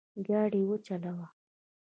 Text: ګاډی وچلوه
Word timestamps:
ګاډی 0.25 0.61
وچلوه 0.69 1.27